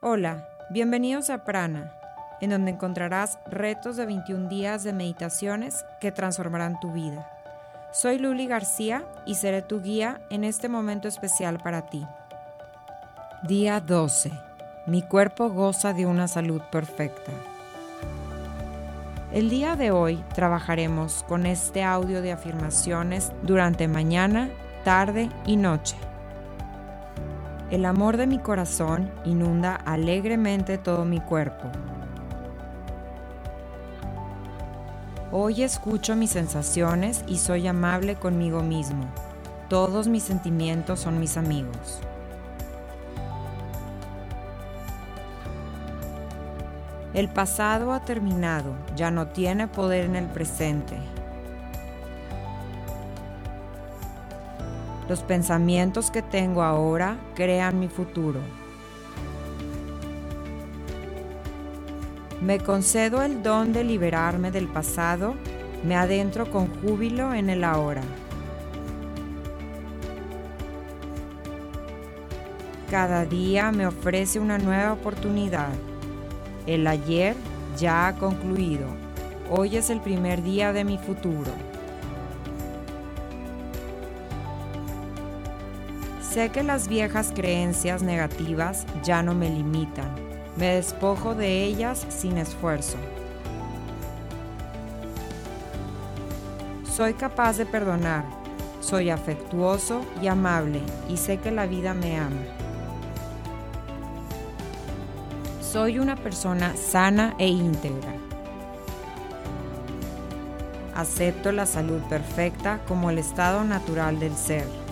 [0.00, 1.92] Hola, bienvenidos a Prana,
[2.40, 7.28] en donde encontrarás retos de 21 días de meditaciones que transformarán tu vida.
[7.92, 12.06] Soy Luli García y seré tu guía en este momento especial para ti.
[13.42, 14.30] Día 12.
[14.86, 17.32] Mi cuerpo goza de una salud perfecta.
[19.32, 24.48] El día de hoy trabajaremos con este audio de afirmaciones durante mañana,
[24.84, 25.96] tarde y noche.
[27.70, 31.70] El amor de mi corazón inunda alegremente todo mi cuerpo.
[35.30, 39.04] Hoy escucho mis sensaciones y soy amable conmigo mismo.
[39.68, 42.00] Todos mis sentimientos son mis amigos.
[47.12, 50.96] El pasado ha terminado, ya no tiene poder en el presente.
[55.08, 58.40] Los pensamientos que tengo ahora crean mi futuro.
[62.42, 65.34] Me concedo el don de liberarme del pasado,
[65.82, 68.02] me adentro con júbilo en el ahora.
[72.90, 75.70] Cada día me ofrece una nueva oportunidad.
[76.66, 77.34] El ayer
[77.78, 78.86] ya ha concluido.
[79.50, 81.67] Hoy es el primer día de mi futuro.
[86.38, 90.08] Sé que las viejas creencias negativas ya no me limitan.
[90.56, 92.96] Me despojo de ellas sin esfuerzo.
[96.94, 98.24] Soy capaz de perdonar.
[98.80, 102.44] Soy afectuoso y amable y sé que la vida me ama.
[105.60, 108.14] Soy una persona sana e íntegra.
[110.94, 114.87] Acepto la salud perfecta como el estado natural del ser.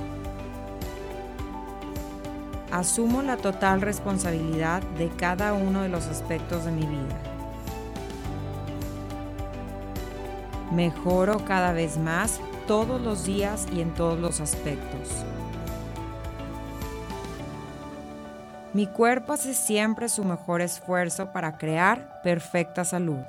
[2.77, 7.19] Asumo la total responsabilidad de cada uno de los aspectos de mi vida.
[10.73, 15.25] Mejoro cada vez más todos los días y en todos los aspectos.
[18.75, 23.25] Mi cuerpo hace siempre su mejor esfuerzo para crear perfecta salud.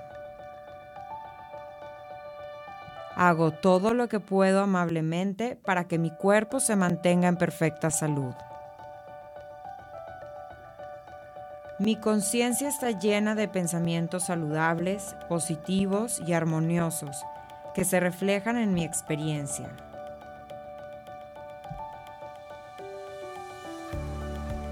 [3.15, 8.33] Hago todo lo que puedo amablemente para que mi cuerpo se mantenga en perfecta salud.
[11.79, 17.23] Mi conciencia está llena de pensamientos saludables, positivos y armoniosos
[17.75, 19.69] que se reflejan en mi experiencia.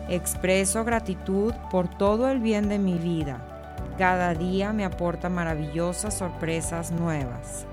[0.09, 3.39] Expreso gratitud por todo el bien de mi vida.
[3.99, 7.67] Cada día me aporta maravillosas sorpresas nuevas.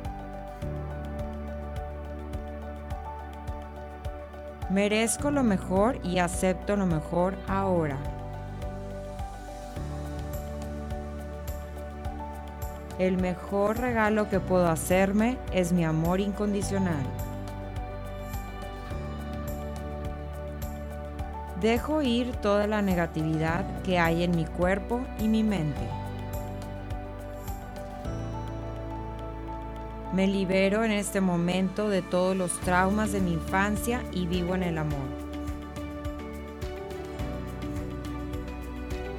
[4.68, 7.98] Merezco lo mejor y acepto lo mejor ahora.
[13.02, 17.04] El mejor regalo que puedo hacerme es mi amor incondicional.
[21.60, 25.80] Dejo ir toda la negatividad que hay en mi cuerpo y mi mente.
[30.12, 34.62] Me libero en este momento de todos los traumas de mi infancia y vivo en
[34.62, 35.08] el amor.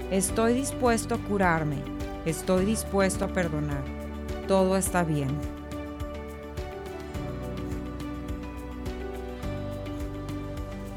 [0.10, 1.80] Estoy dispuesto a curarme,
[2.26, 3.84] estoy dispuesto a perdonar.
[4.48, 5.30] Todo está bien.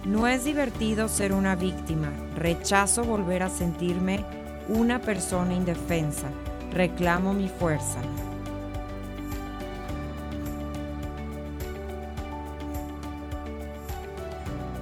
[0.04, 2.12] No es divertido ser una víctima.
[2.36, 4.24] Rechazo volver a sentirme
[4.68, 6.28] una persona indefensa.
[6.72, 7.98] Reclamo mi fuerza.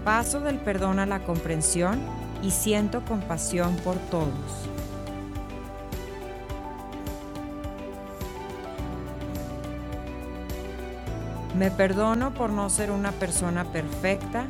[0.04, 1.98] Paso del perdón a la comprensión
[2.42, 4.73] y siento compasión por todos.
[11.56, 14.46] Me perdono por no ser una persona perfecta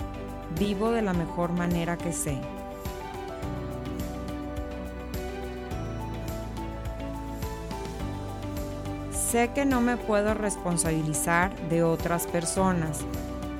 [0.58, 2.38] Vivo de la mejor manera que sé.
[9.10, 13.00] Sé que no me puedo responsabilizar de otras personas.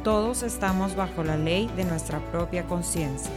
[0.05, 3.33] Todos estamos bajo la ley de nuestra propia conciencia.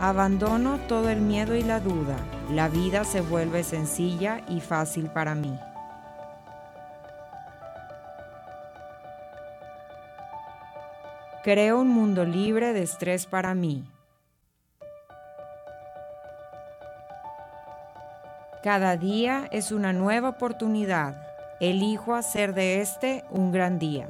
[0.00, 2.16] Abandono todo el miedo y la duda.
[2.50, 5.58] La vida se vuelve sencilla y fácil para mí.
[11.42, 13.84] Creo un mundo libre de estrés para mí.
[18.62, 21.16] Cada día es una nueva oportunidad.
[21.58, 24.06] Elijo hacer de este un gran día.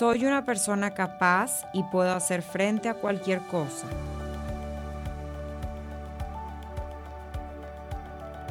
[0.00, 3.86] Soy una persona capaz y puedo hacer frente a cualquier cosa.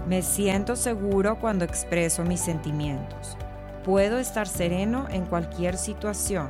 [0.08, 3.36] Me siento seguro cuando expreso mis sentimientos.
[3.84, 6.50] Puedo estar sereno en cualquier situación.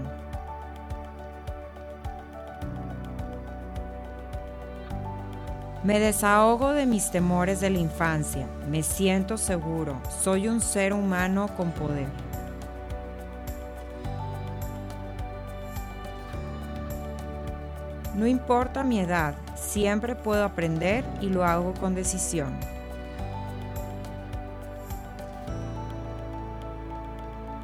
[5.82, 8.48] Me desahogo de mis temores de la infancia.
[8.70, 10.02] Me siento seguro.
[10.22, 12.29] Soy un ser humano con poder.
[18.20, 22.54] No importa mi edad, siempre puedo aprender y lo hago con decisión.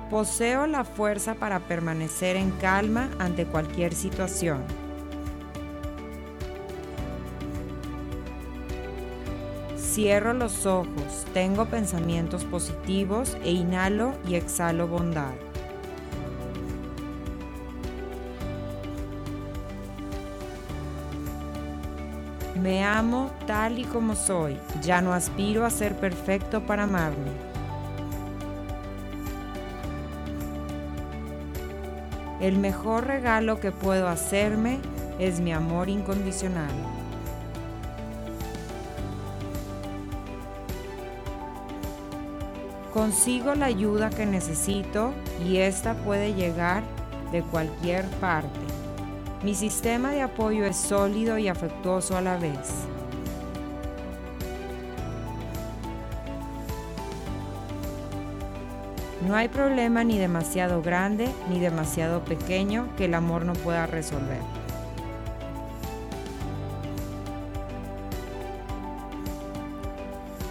[0.09, 4.63] Poseo la fuerza para permanecer en calma ante cualquier situación.
[9.77, 15.33] Cierro los ojos, tengo pensamientos positivos e inhalo y exhalo bondad.
[22.55, 27.31] Me amo tal y como soy, ya no aspiro a ser perfecto para amarme.
[32.39, 34.79] El mejor regalo que puedo hacerme
[35.19, 36.71] es mi amor incondicional.
[42.93, 45.13] Consigo la ayuda que necesito
[45.45, 46.83] y esta puede llegar
[47.33, 48.74] de cualquier parte.
[49.45, 52.57] Mi sistema de apoyo es sólido y afectuoso a la vez.
[59.27, 64.41] No hay problema ni demasiado grande ni demasiado pequeño que el amor no pueda resolver.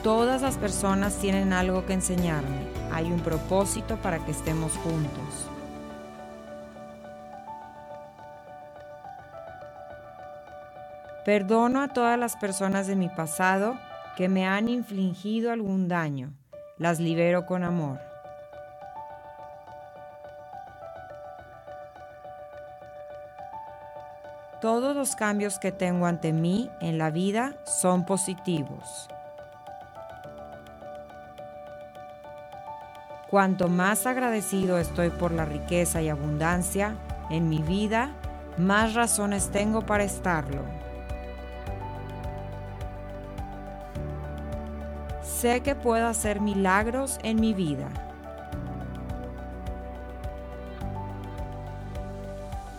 [0.05, 2.69] Todas las personas tienen algo que enseñarme.
[2.93, 5.50] Hay un propósito para que estemos juntos.
[11.25, 13.79] Perdono a todas las personas de mi pasado
[14.15, 16.35] que me han infligido algún daño.
[16.76, 17.99] Las libero con amor.
[24.61, 29.09] Todos los cambios que tengo ante mí en la vida son positivos.
[33.31, 36.94] Cuanto más agradecido estoy por la riqueza y abundancia
[37.31, 38.12] en mi vida,
[38.59, 40.84] más razones tengo para estarlo.
[45.44, 47.91] Sé que puedo hacer milagros en mi vida.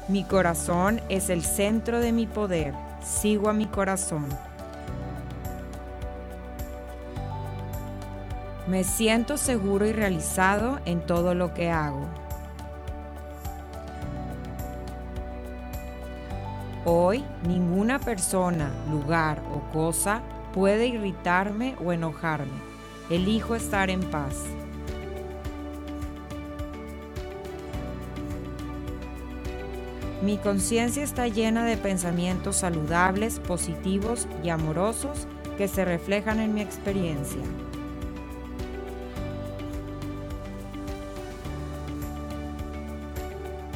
[0.08, 2.74] Mi corazón es el centro de mi poder.
[3.04, 4.26] Sigo a mi corazón.
[8.66, 12.08] Me siento seguro y realizado en todo lo que hago.
[16.84, 20.24] Hoy ninguna persona, lugar o cosa
[20.56, 22.54] puede irritarme o enojarme.
[23.10, 24.46] Elijo estar en paz.
[30.24, 36.62] Mi conciencia está llena de pensamientos saludables, positivos y amorosos que se reflejan en mi
[36.62, 37.42] experiencia.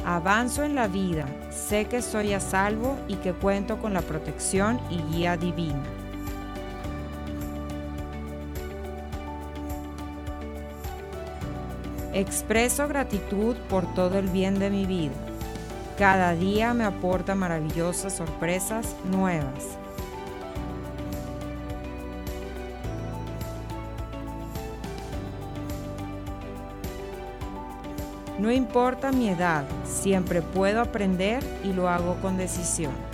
[0.06, 4.80] Avanzo en la vida, sé que estoy a salvo y que cuento con la protección
[4.90, 5.99] y guía divina.
[12.20, 15.14] Expreso gratitud por todo el bien de mi vida.
[15.96, 19.78] Cada día me aporta maravillosas sorpresas nuevas.
[28.38, 33.09] No importa mi edad, siempre puedo aprender y lo hago con decisión.